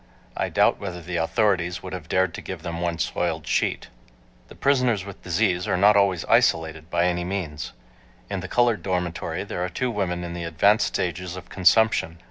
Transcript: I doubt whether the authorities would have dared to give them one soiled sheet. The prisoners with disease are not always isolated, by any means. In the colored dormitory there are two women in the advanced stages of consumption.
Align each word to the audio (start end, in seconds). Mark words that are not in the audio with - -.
I 0.35 0.49
doubt 0.49 0.79
whether 0.79 0.99
the 0.99 1.17
authorities 1.17 1.83
would 1.83 1.93
have 1.93 2.09
dared 2.09 2.33
to 2.33 2.41
give 2.41 2.63
them 2.63 2.81
one 2.81 2.97
soiled 2.97 3.45
sheet. 3.45 3.89
The 4.47 4.55
prisoners 4.55 5.05
with 5.05 5.21
disease 5.21 5.67
are 5.67 5.77
not 5.77 5.95
always 5.95 6.25
isolated, 6.25 6.89
by 6.89 7.05
any 7.05 7.23
means. 7.23 7.73
In 8.27 8.39
the 8.39 8.47
colored 8.47 8.81
dormitory 8.81 9.43
there 9.43 9.63
are 9.63 9.69
two 9.69 9.91
women 9.91 10.23
in 10.23 10.33
the 10.33 10.43
advanced 10.43 10.87
stages 10.87 11.35
of 11.35 11.49
consumption. 11.49 12.17